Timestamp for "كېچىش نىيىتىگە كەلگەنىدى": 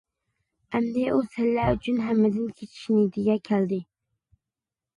2.57-3.83